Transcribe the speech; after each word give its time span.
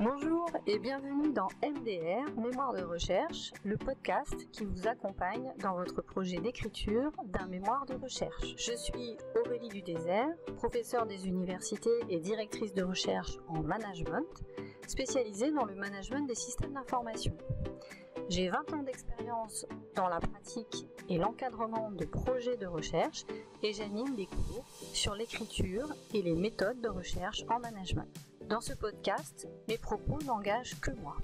Bonjour 0.00 0.48
et 0.68 0.78
bienvenue 0.78 1.32
dans 1.32 1.48
MDR, 1.60 2.30
Mémoire 2.36 2.72
de 2.72 2.84
recherche, 2.84 3.52
le 3.64 3.76
podcast 3.76 4.48
qui 4.52 4.64
vous 4.64 4.86
accompagne 4.86 5.52
dans 5.60 5.74
votre 5.74 6.02
projet 6.02 6.36
d'écriture 6.36 7.10
d'un 7.24 7.48
mémoire 7.48 7.84
de 7.84 7.94
recherche. 7.94 8.54
Je 8.56 8.76
suis 8.76 9.16
Aurélie 9.44 9.70
Dudésert, 9.70 10.28
professeure 10.56 11.04
des 11.04 11.26
universités 11.26 11.98
et 12.08 12.20
directrice 12.20 12.74
de 12.74 12.84
recherche 12.84 13.38
en 13.48 13.60
management, 13.64 14.24
spécialisée 14.86 15.50
dans 15.50 15.64
le 15.64 15.74
management 15.74 16.28
des 16.28 16.36
systèmes 16.36 16.74
d'information. 16.74 17.36
J'ai 18.28 18.50
20 18.50 18.74
ans 18.74 18.82
d'expérience 18.84 19.66
dans 19.96 20.06
la 20.06 20.20
pratique 20.20 20.86
et 21.08 21.18
l'encadrement 21.18 21.90
de 21.90 22.04
projets 22.04 22.56
de 22.56 22.66
recherche 22.66 23.24
et 23.64 23.72
j'anime 23.72 24.14
des 24.14 24.26
cours 24.26 24.64
sur 24.92 25.16
l'écriture 25.16 25.88
et 26.14 26.22
les 26.22 26.36
méthodes 26.36 26.80
de 26.80 26.88
recherche 26.88 27.44
en 27.50 27.58
management. 27.58 28.06
Dans 28.48 28.62
ce 28.62 28.72
podcast, 28.72 29.46
mes 29.68 29.76
propos 29.76 30.18
n'engagent 30.24 30.80
que 30.80 30.90
moi. 30.92 31.18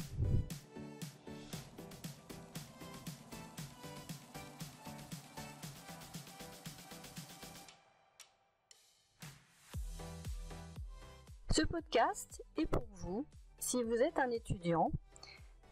Ce 11.50 11.62
podcast 11.62 12.44
est 12.58 12.66
pour 12.66 12.84
vous 12.96 13.24
si 13.58 13.82
vous 13.82 13.94
êtes 13.94 14.18
un 14.18 14.30
étudiant 14.30 14.90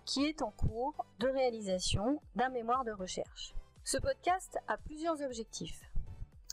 qui 0.07 0.25
est 0.25 0.41
en 0.41 0.53
cours 0.53 1.05
de 1.19 1.29
réalisation 1.29 2.19
d'un 2.35 2.49
mémoire 2.49 2.87
de 2.87 2.93
recherche. 2.93 3.53
Ce 3.85 3.99
podcast 3.99 4.57
a 4.69 4.79
plusieurs 4.79 5.21
objectifs. 5.21 5.92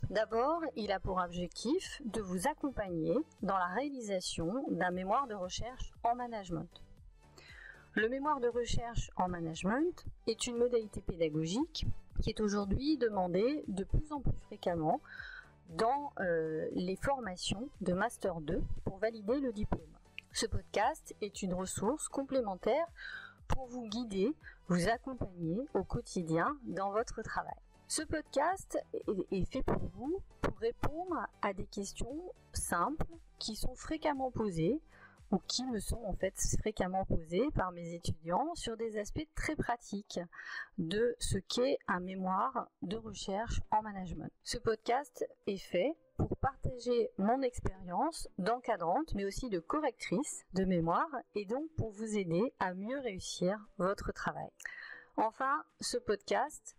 D'abord, 0.09 0.61
il 0.75 0.91
a 0.91 0.99
pour 0.99 1.17
objectif 1.17 2.01
de 2.05 2.21
vous 2.21 2.47
accompagner 2.47 3.15
dans 3.43 3.57
la 3.57 3.67
réalisation 3.67 4.65
d'un 4.69 4.91
mémoire 4.91 5.27
de 5.27 5.35
recherche 5.35 5.91
en 6.03 6.15
management. 6.15 6.69
Le 7.95 8.07
mémoire 8.07 8.39
de 8.39 8.47
recherche 8.47 9.11
en 9.17 9.27
management 9.27 10.05
est 10.25 10.47
une 10.47 10.57
modalité 10.57 11.01
pédagogique 11.01 11.85
qui 12.21 12.29
est 12.29 12.39
aujourd'hui 12.39 12.97
demandée 12.97 13.63
de 13.67 13.83
plus 13.83 14.11
en 14.11 14.21
plus 14.21 14.37
fréquemment 14.47 15.01
dans 15.69 16.13
euh, 16.19 16.67
les 16.71 16.95
formations 16.95 17.69
de 17.81 17.93
Master 17.93 18.41
2 18.41 18.63
pour 18.85 18.97
valider 18.97 19.39
le 19.39 19.51
diplôme. 19.51 19.81
Ce 20.31 20.45
podcast 20.45 21.15
est 21.21 21.41
une 21.41 21.53
ressource 21.53 22.07
complémentaire 22.07 22.87
pour 23.47 23.67
vous 23.67 23.87
guider, 23.87 24.33
vous 24.67 24.87
accompagner 24.87 25.67
au 25.73 25.83
quotidien 25.83 26.57
dans 26.63 26.91
votre 26.91 27.21
travail. 27.21 27.57
Ce 27.91 28.03
podcast 28.03 28.77
est 29.31 29.51
fait 29.51 29.63
pour 29.63 29.81
vous 29.95 30.21
pour 30.41 30.55
répondre 30.59 31.25
à 31.41 31.53
des 31.53 31.65
questions 31.65 32.21
simples 32.53 33.07
qui 33.39 33.55
sont 33.55 33.73
fréquemment 33.73 34.29
posées 34.29 34.79
ou 35.31 35.39
qui 35.47 35.65
me 35.65 35.79
sont 35.79 36.03
en 36.05 36.13
fait 36.13 36.35
fréquemment 36.59 37.03
posées 37.05 37.49
par 37.55 37.71
mes 37.71 37.95
étudiants 37.95 38.53
sur 38.53 38.77
des 38.77 38.99
aspects 38.99 39.27
très 39.33 39.55
pratiques 39.55 40.19
de 40.77 41.15
ce 41.17 41.39
qu'est 41.39 41.79
un 41.87 41.99
mémoire 41.99 42.69
de 42.83 42.95
recherche 42.95 43.59
en 43.71 43.81
management. 43.81 44.31
Ce 44.43 44.59
podcast 44.59 45.27
est 45.47 45.57
fait 45.57 45.95
pour 46.15 46.37
partager 46.37 47.09
mon 47.17 47.41
expérience 47.41 48.29
d'encadrante, 48.37 49.15
mais 49.15 49.25
aussi 49.25 49.49
de 49.49 49.59
correctrice 49.59 50.45
de 50.53 50.63
mémoire, 50.63 51.09
et 51.33 51.45
donc 51.45 51.67
pour 51.75 51.89
vous 51.89 52.17
aider 52.17 52.53
à 52.59 52.75
mieux 52.75 52.99
réussir 52.99 53.57
votre 53.79 54.11
travail. 54.11 54.51
Enfin, 55.17 55.63
ce 55.81 55.97
podcast 55.97 56.75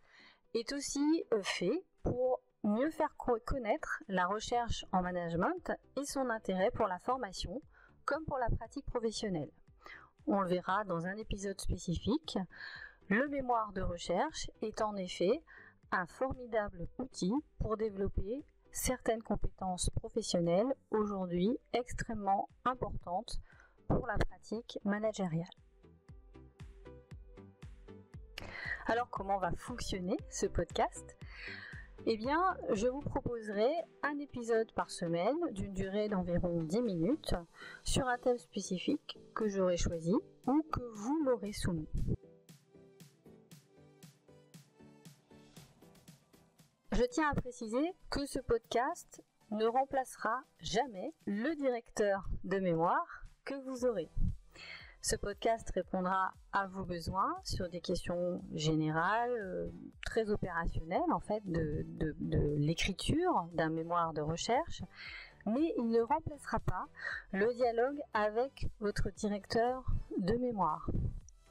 est 0.55 0.73
aussi 0.73 1.25
euh, 1.33 1.43
fait 1.43 1.85
pour 2.03 2.41
mieux 2.63 2.91
faire 2.91 3.15
connaître 3.17 4.03
la 4.09 4.27
recherche 4.27 4.85
en 4.93 5.03
management 5.03 5.73
et 5.97 6.05
son 6.05 6.29
intérêt 6.31 6.71
pour 6.71 6.87
la 6.87 6.99
formation 6.99 7.63
comme 8.05 8.25
pour 8.25 8.39
la 8.39 8.49
pratique 8.49 8.87
professionnelle. 8.87 9.51
On 10.27 10.41
le 10.41 10.49
verra 10.49 10.85
dans 10.85 11.07
un 11.07 11.17
épisode 11.17 11.61
spécifique. 11.61 12.39
Le 13.09 13.29
mémoire 13.29 13.73
de 13.73 13.83
recherche 13.83 14.51
est 14.63 14.83
en 14.83 14.97
effet 14.97 15.43
un 15.91 16.07
formidable 16.07 16.87
outil 16.99 17.33
pour 17.59 17.77
développer 17.77 18.45
certaines 18.73 19.23
compétences 19.23 19.91
professionnelles 19.91 20.73
aujourd'hui 20.91 21.59
extrêmement 21.73 22.49
importantes 22.65 23.41
pour 23.89 24.07
la 24.07 24.17
pratique 24.19 24.79
managériale. 24.85 25.51
Alors 28.87 29.09
comment 29.11 29.39
va 29.39 29.53
fonctionner 29.53 30.17
ce 30.29 30.47
podcast? 30.47 31.17
Eh 32.07 32.17
bien, 32.17 32.57
je 32.73 32.87
vous 32.87 33.01
proposerai 33.01 33.69
un 34.03 34.19
épisode 34.19 34.73
par 34.73 34.91
semaine 34.91 35.37
d'une 35.51 35.75
durée 35.75 36.09
d'environ 36.09 36.63
10 36.63 36.81
minutes 36.81 37.35
sur 37.85 38.09
un 38.09 38.17
thème 38.17 38.39
spécifique 38.39 39.19
que 39.35 39.49
j'aurai 39.49 39.77
choisi 39.77 40.15
ou 40.47 40.63
que 40.73 40.81
vous 40.95 41.23
m'aurez 41.23 41.53
soumis. 41.53 41.89
Je 46.93 47.05
tiens 47.05 47.31
à 47.31 47.35
préciser 47.35 47.95
que 48.11 48.25
ce 48.27 48.41
podcast 48.41 49.23
ne 49.51 49.67
remplacera 49.67 50.43
jamais 50.61 51.13
le 51.27 51.55
directeur 51.55 52.29
de 52.45 52.59
mémoire 52.59 53.25
que 53.45 53.55
vous 53.55 53.85
aurez. 53.85 54.11
Ce 55.03 55.17
podcast 55.17 55.71
répondra 55.75 56.35
à 56.53 56.67
vos 56.67 56.85
besoins 56.85 57.35
sur 57.43 57.71
des 57.71 57.81
questions 57.81 58.43
générales, 58.53 59.31
euh, 59.31 59.71
très 60.05 60.31
opérationnelles 60.31 61.11
en 61.11 61.21
fait, 61.21 61.43
de, 61.47 61.87
de 61.89 62.55
l'écriture 62.59 63.49
d'un 63.55 63.71
mémoire 63.71 64.13
de 64.13 64.21
recherche, 64.21 64.83
mais 65.47 65.73
il 65.79 65.89
ne 65.89 66.03
remplacera 66.03 66.61
pas 66.61 66.85
le 67.33 67.53
dialogue 67.55 67.99
avec 68.13 68.69
votre 68.81 69.11
directeur 69.11 69.85
de 70.19 70.35
mémoire. 70.35 70.91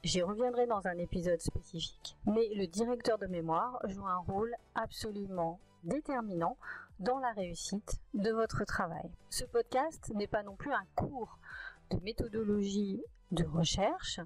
J'y 0.04 0.22
reviendrai 0.22 0.66
dans 0.66 0.86
un 0.86 0.96
épisode 0.98 1.40
spécifique. 1.40 2.16
Mais 2.26 2.48
le 2.54 2.66
directeur 2.66 3.18
de 3.18 3.26
mémoire 3.26 3.80
joue 3.88 4.06
un 4.06 4.18
rôle 4.18 4.54
absolument 4.76 5.58
déterminant 5.82 6.56
dans 7.00 7.18
la 7.18 7.32
réussite 7.32 7.98
de 8.14 8.30
votre 8.30 8.64
travail. 8.64 9.10
Ce 9.28 9.44
podcast 9.44 10.12
n'est 10.14 10.28
pas 10.28 10.44
non 10.44 10.54
plus 10.54 10.72
un 10.72 10.86
cours 10.94 11.38
de 11.90 11.98
méthodologie 12.04 13.02
de 13.32 13.44
recherche. 13.44 14.20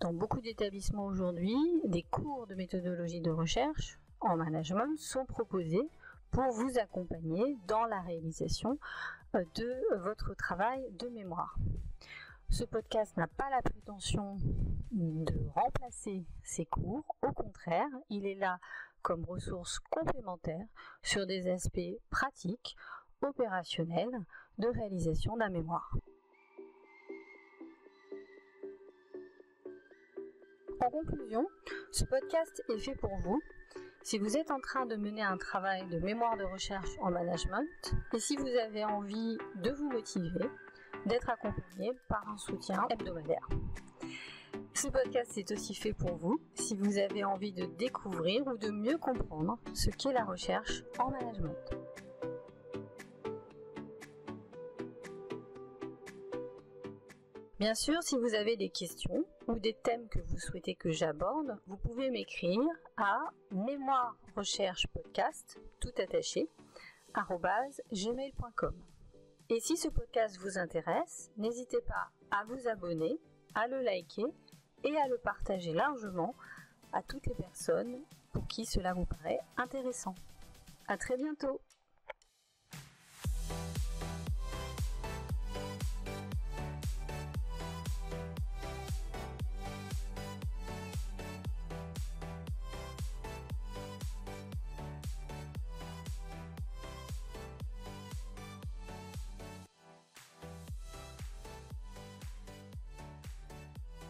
Dans 0.00 0.12
beaucoup 0.12 0.40
d'établissements 0.40 1.06
aujourd'hui, 1.06 1.56
des 1.84 2.02
cours 2.02 2.46
de 2.46 2.54
méthodologie 2.54 3.20
de 3.20 3.30
recherche 3.30 3.98
en 4.20 4.36
management 4.36 4.96
sont 4.98 5.24
proposés 5.24 5.88
pour 6.30 6.50
vous 6.52 6.78
accompagner 6.78 7.56
dans 7.66 7.84
la 7.84 8.00
réalisation 8.02 8.78
euh, 9.34 9.44
de 9.54 9.98
votre 9.98 10.34
travail 10.34 10.84
de 10.98 11.08
mémoire. 11.08 11.56
Ce 12.50 12.64
podcast 12.64 13.16
n'a 13.16 13.26
pas 13.26 13.50
la 13.50 13.62
prétention 13.62 14.38
de 14.90 15.34
remplacer 15.54 16.24
ces 16.42 16.64
cours, 16.64 17.04
au 17.22 17.32
contraire, 17.32 17.88
il 18.08 18.26
est 18.26 18.34
là 18.34 18.58
comme 19.02 19.24
ressource 19.24 19.78
complémentaire 19.90 20.66
sur 21.02 21.26
des 21.26 21.48
aspects 21.50 21.98
pratiques, 22.10 22.76
opérationnels 23.22 24.24
de 24.58 24.68
réalisation 24.68 25.36
d'un 25.36 25.50
mémoire. 25.50 25.96
En 30.88 30.90
conclusion, 30.90 31.46
ce 31.92 32.06
podcast 32.06 32.64
est 32.70 32.78
fait 32.78 32.94
pour 32.94 33.14
vous 33.22 33.42
si 34.02 34.18
vous 34.18 34.38
êtes 34.38 34.50
en 34.50 34.58
train 34.58 34.86
de 34.86 34.96
mener 34.96 35.20
un 35.20 35.36
travail 35.36 35.86
de 35.88 35.98
mémoire 35.98 36.38
de 36.38 36.44
recherche 36.44 36.88
en 37.02 37.10
management 37.10 37.68
et 38.14 38.18
si 38.18 38.36
vous 38.36 38.46
avez 38.46 38.86
envie 38.86 39.36
de 39.56 39.70
vous 39.70 39.90
motiver, 39.90 40.48
d'être 41.04 41.28
accompagné 41.28 41.92
par 42.08 42.26
un 42.26 42.38
soutien 42.38 42.86
hebdomadaire. 42.88 43.46
Ce 44.72 44.88
podcast 44.88 45.36
est 45.36 45.52
aussi 45.52 45.74
fait 45.74 45.92
pour 45.92 46.16
vous 46.16 46.40
si 46.54 46.74
vous 46.74 46.96
avez 46.96 47.22
envie 47.22 47.52
de 47.52 47.66
découvrir 47.66 48.46
ou 48.46 48.56
de 48.56 48.70
mieux 48.70 48.96
comprendre 48.96 49.58
ce 49.74 49.90
qu'est 49.90 50.14
la 50.14 50.24
recherche 50.24 50.84
en 50.98 51.10
management. 51.10 51.76
Bien 57.58 57.74
sûr, 57.74 58.02
si 58.02 58.16
vous 58.16 58.32
avez 58.34 58.56
des 58.56 58.70
questions 58.70 59.26
ou 59.48 59.58
des 59.58 59.74
thèmes 59.74 60.08
que 60.08 60.20
vous 60.20 60.38
souhaitez 60.38 60.74
que 60.74 60.90
j'aborde, 60.90 61.58
vous 61.66 61.78
pouvez 61.78 62.10
m'écrire 62.10 62.60
à 62.96 63.30
mémoire 63.50 64.16
recherche 64.36 64.86
podcast 64.88 65.58
tout 65.80 65.92
attaché 65.98 66.48
gmail.com. 67.92 68.74
Et 69.48 69.60
si 69.60 69.76
ce 69.76 69.88
podcast 69.88 70.38
vous 70.38 70.58
intéresse, 70.58 71.30
n'hésitez 71.38 71.80
pas 71.80 72.10
à 72.30 72.44
vous 72.44 72.68
abonner, 72.68 73.18
à 73.54 73.66
le 73.66 73.80
liker 73.80 74.26
et 74.84 74.96
à 74.96 75.08
le 75.08 75.16
partager 75.18 75.72
largement 75.72 76.34
à 76.92 77.02
toutes 77.02 77.26
les 77.26 77.34
personnes 77.34 77.98
pour 78.32 78.46
qui 78.46 78.66
cela 78.66 78.92
vous 78.92 79.06
paraît 79.06 79.40
intéressant. 79.56 80.14
À 80.86 80.98
très 80.98 81.16
bientôt! 81.16 81.60